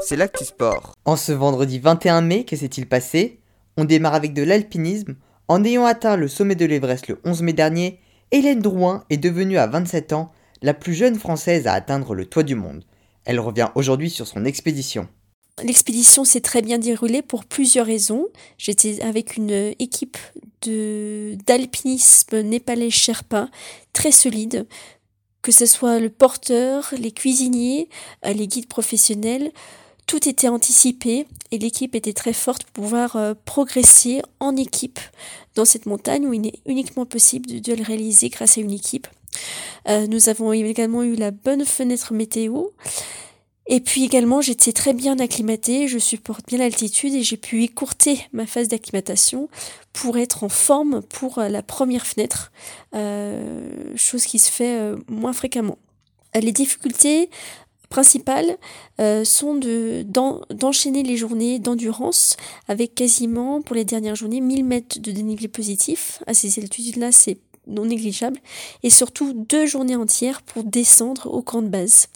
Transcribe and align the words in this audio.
C'est 0.00 0.14
l'actu 0.14 0.44
sport. 0.44 0.94
En 1.04 1.16
ce 1.16 1.32
vendredi 1.32 1.80
21 1.80 2.20
mai, 2.20 2.44
que 2.44 2.54
s'est-il 2.54 2.86
passé? 2.86 3.40
On 3.76 3.84
démarre 3.84 4.14
avec 4.14 4.34
de 4.34 4.44
l'alpinisme. 4.44 5.16
En 5.48 5.64
ayant 5.64 5.84
atteint 5.84 6.16
le 6.16 6.28
sommet 6.28 6.54
de 6.54 6.64
l'Everest 6.64 7.08
le 7.08 7.18
11 7.24 7.42
mai 7.42 7.52
dernier, 7.52 7.98
Hélène 8.30 8.60
Drouin 8.60 9.02
est 9.10 9.16
devenue 9.16 9.58
à 9.58 9.66
27 9.66 10.12
ans 10.12 10.30
la 10.62 10.74
plus 10.74 10.94
jeune 10.94 11.18
française 11.18 11.66
à 11.66 11.72
atteindre 11.72 12.14
le 12.14 12.24
toit 12.24 12.44
du 12.44 12.54
monde. 12.54 12.84
Elle 13.24 13.40
revient 13.40 13.70
aujourd'hui 13.74 14.10
sur 14.10 14.28
son 14.28 14.44
expédition. 14.44 15.08
L'expédition 15.64 16.24
s'est 16.24 16.40
très 16.40 16.62
bien 16.62 16.78
déroulée 16.78 17.22
pour 17.22 17.44
plusieurs 17.44 17.86
raisons. 17.86 18.28
J'étais 18.58 19.02
avec 19.02 19.36
une 19.36 19.74
équipe 19.80 20.18
d'alpinisme 21.46 22.42
népalais 22.42 22.90
Sherpa 22.90 23.48
très 23.92 24.12
solide, 24.12 24.66
que 25.42 25.52
ce 25.52 25.66
soit 25.66 25.98
le 25.98 26.10
porteur, 26.10 26.92
les 26.96 27.12
cuisiniers, 27.12 27.88
euh, 28.26 28.32
les 28.32 28.46
guides 28.46 28.68
professionnels, 28.68 29.52
tout 30.06 30.28
était 30.28 30.48
anticipé 30.48 31.26
et 31.52 31.58
l'équipe 31.58 31.94
était 31.94 32.12
très 32.12 32.32
forte 32.32 32.64
pour 32.64 32.84
pouvoir 32.84 33.16
euh, 33.16 33.34
progresser 33.44 34.22
en 34.40 34.56
équipe 34.56 34.98
dans 35.54 35.64
cette 35.64 35.86
montagne 35.86 36.26
où 36.26 36.32
il 36.32 36.46
est 36.48 36.60
uniquement 36.66 37.06
possible 37.06 37.60
de, 37.60 37.72
le 37.72 37.82
réaliser 37.82 38.28
grâce 38.28 38.58
à 38.58 38.60
une 38.60 38.72
équipe. 38.72 39.06
Euh, 39.88 40.06
nous 40.08 40.28
avons 40.28 40.52
également 40.52 41.02
eu 41.02 41.14
la 41.14 41.30
bonne 41.30 41.64
fenêtre 41.64 42.12
météo 42.12 42.64
et 43.72 43.78
puis 43.78 44.02
également, 44.02 44.40
j'étais 44.40 44.72
très 44.72 44.92
bien 44.92 45.20
acclimatée, 45.20 45.86
je 45.86 45.98
supporte 45.98 46.44
bien 46.48 46.58
l'altitude 46.58 47.14
et 47.14 47.22
j'ai 47.22 47.36
pu 47.36 47.62
écourter 47.62 48.18
ma 48.32 48.44
phase 48.44 48.66
d'acclimatation 48.66 49.48
pour 49.92 50.18
être 50.18 50.42
en 50.42 50.48
forme 50.48 51.02
pour 51.02 51.38
la 51.38 51.62
première 51.62 52.04
fenêtre, 52.04 52.50
chose 54.10 54.24
qui 54.24 54.38
se 54.38 54.50
fait 54.50 54.78
euh, 54.78 54.96
moins 55.08 55.32
fréquemment. 55.32 55.78
Les 56.34 56.52
difficultés 56.52 57.30
principales 57.88 58.56
sont 59.24 59.56
de, 59.56 60.04
d'enchaîner 60.04 61.02
les 61.02 61.16
journées 61.16 61.58
d'endurance 61.58 62.36
avec 62.68 62.94
quasiment 62.94 63.62
pour 63.62 63.74
les 63.74 63.84
dernières 63.84 64.14
journées 64.14 64.40
1000 64.40 64.64
mètres 64.64 65.00
de 65.00 65.10
dénivelé 65.10 65.48
positif. 65.48 66.22
À 66.28 66.34
ces 66.34 66.60
altitudes-là, 66.60 67.10
c'est 67.10 67.38
non 67.66 67.86
négligeable. 67.86 68.38
Et 68.82 68.90
surtout 68.90 69.32
deux 69.32 69.66
journées 69.66 69.96
entières 69.96 70.42
pour 70.42 70.64
descendre 70.64 71.26
au 71.32 71.42
camp 71.42 71.62
de 71.62 71.68
base. 71.68 72.08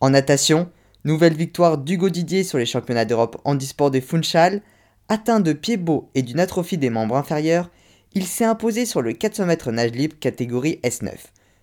En 0.00 0.10
natation, 0.10 0.68
nouvelle 1.04 1.34
victoire 1.34 1.78
d'Hugo 1.78 2.10
Didier 2.10 2.44
sur 2.44 2.58
les 2.58 2.66
championnats 2.66 3.04
d'Europe 3.04 3.40
handisport 3.44 3.90
de 3.90 4.00
Funchal. 4.00 4.62
Atteint 5.08 5.40
de 5.40 5.52
pied 5.52 5.76
beau 5.76 6.08
et 6.14 6.22
d'une 6.22 6.40
atrophie 6.40 6.78
des 6.78 6.88
membres 6.88 7.16
inférieurs, 7.16 7.70
il 8.14 8.26
s'est 8.26 8.44
imposé 8.44 8.86
sur 8.86 9.02
le 9.02 9.12
400 9.12 9.46
mètres 9.46 9.72
nage 9.72 9.90
libre 9.90 10.16
catégorie 10.18 10.78
S9. 10.84 11.10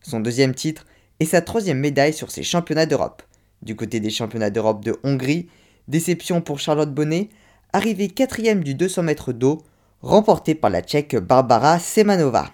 Son 0.00 0.20
deuxième 0.20 0.54
titre 0.54 0.86
et 1.18 1.24
sa 1.24 1.40
troisième 1.40 1.80
médaille 1.80 2.12
sur 2.12 2.30
ces 2.30 2.44
championnats 2.44 2.86
d'Europe. 2.86 3.22
Du 3.62 3.74
côté 3.74 3.98
des 3.98 4.10
championnats 4.10 4.50
d'Europe 4.50 4.84
de 4.84 4.96
Hongrie, 5.02 5.48
déception 5.88 6.40
pour 6.40 6.60
Charlotte 6.60 6.94
Bonnet, 6.94 7.30
arrivée 7.72 8.08
quatrième 8.08 8.62
du 8.62 8.74
200 8.74 9.02
mètres 9.02 9.32
d'eau, 9.32 9.58
remportée 10.02 10.54
par 10.54 10.70
la 10.70 10.82
Tchèque 10.82 11.16
Barbara 11.16 11.80
Semanova. 11.80 12.52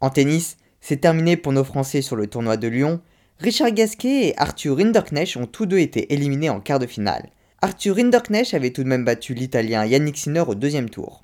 En 0.00 0.08
tennis, 0.08 0.56
c'est 0.80 1.00
terminé 1.00 1.36
pour 1.36 1.52
nos 1.52 1.64
Français 1.64 2.00
sur 2.00 2.16
le 2.16 2.26
tournoi 2.28 2.56
de 2.56 2.68
Lyon, 2.68 3.00
Richard 3.38 3.72
Gasquet 3.72 4.28
et 4.28 4.38
Arthur 4.38 4.78
Rinderknecht 4.78 5.36
ont 5.36 5.46
tous 5.46 5.66
deux 5.66 5.78
été 5.78 6.14
éliminés 6.14 6.48
en 6.48 6.60
quart 6.60 6.78
de 6.78 6.86
finale. 6.86 7.28
Arthur 7.60 7.96
Rinderknecht 7.96 8.54
avait 8.54 8.70
tout 8.70 8.84
de 8.84 8.88
même 8.88 9.04
battu 9.04 9.34
l'Italien 9.34 9.84
Yannick 9.84 10.16
Sinner 10.16 10.44
au 10.46 10.54
deuxième 10.54 10.88
tour. 10.88 11.20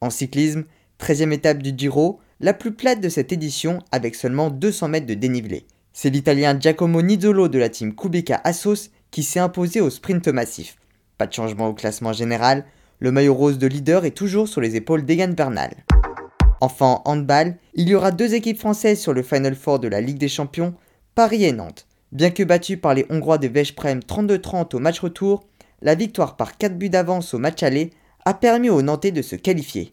En 0.00 0.10
cyclisme, 0.10 0.64
13e 1.00 1.32
étape 1.32 1.62
du 1.62 1.72
Giro, 1.76 2.20
la 2.40 2.54
plus 2.54 2.72
plate 2.72 3.00
de 3.00 3.08
cette 3.08 3.32
édition 3.32 3.78
avec 3.92 4.14
seulement 4.14 4.50
200 4.50 4.88
mètres 4.88 5.06
de 5.06 5.14
dénivelé. 5.14 5.66
C'est 5.92 6.10
l'Italien 6.10 6.58
Giacomo 6.58 7.02
Nizzolo 7.02 7.48
de 7.48 7.58
la 7.58 7.68
team 7.68 7.94
Kubica 7.94 8.40
Assos 8.44 8.90
qui 9.10 9.22
s'est 9.22 9.40
imposé 9.40 9.80
au 9.80 9.90
sprint 9.90 10.28
massif. 10.28 10.76
Pas 11.18 11.26
de 11.26 11.32
changement 11.32 11.68
au 11.68 11.74
classement 11.74 12.12
général, 12.12 12.64
le 12.98 13.12
maillot 13.12 13.34
rose 13.34 13.58
de 13.58 13.66
leader 13.66 14.04
est 14.04 14.10
toujours 14.10 14.48
sur 14.48 14.60
les 14.60 14.76
épaules 14.76 15.04
d'Egan 15.04 15.32
Bernal. 15.32 15.70
Enfin, 16.60 17.02
en 17.04 17.12
handball, 17.12 17.56
il 17.74 17.88
y 17.88 17.94
aura 17.94 18.10
deux 18.10 18.34
équipes 18.34 18.58
françaises 18.58 19.00
sur 19.00 19.12
le 19.12 19.22
Final 19.22 19.54
Four 19.54 19.78
de 19.78 19.88
la 19.88 20.00
Ligue 20.00 20.18
des 20.18 20.28
Champions, 20.28 20.74
Paris 21.14 21.44
et 21.44 21.52
Nantes. 21.52 21.86
Bien 22.12 22.30
que 22.30 22.42
battu 22.42 22.76
par 22.78 22.94
les 22.94 23.06
Hongrois 23.10 23.38
de 23.38 23.48
Veszprem 23.48 24.00
32-30 24.00 24.74
au 24.74 24.78
match 24.78 25.00
retour, 25.00 25.44
la 25.82 25.94
victoire 25.94 26.36
par 26.36 26.56
4 26.56 26.78
buts 26.78 26.88
d'avance 26.88 27.34
au 27.34 27.38
match 27.38 27.62
aller 27.62 27.90
a 28.24 28.34
permis 28.34 28.70
aux 28.70 28.82
Nantais 28.82 29.12
de 29.12 29.22
se 29.22 29.36
qualifier. 29.36 29.92